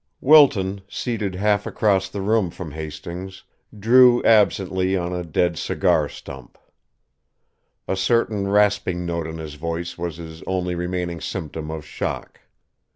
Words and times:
Wilton, 0.19 0.81
seated 0.89 1.35
half 1.35 1.67
across 1.67 2.09
the 2.09 2.21
room 2.21 2.49
from 2.49 2.71
Hastings, 2.71 3.43
drew, 3.77 4.23
absently, 4.23 4.97
on 4.97 5.13
a 5.13 5.23
dead 5.23 5.59
cigar 5.59 6.09
stump. 6.09 6.57
A 7.87 7.95
certain 7.95 8.47
rasping 8.47 9.05
note 9.05 9.27
in 9.27 9.37
his 9.37 9.53
voice 9.53 9.99
was 9.99 10.17
his 10.17 10.41
only 10.47 10.73
remaining 10.73 11.21
symptom 11.21 11.69
of 11.69 11.85
shock. 11.85 12.41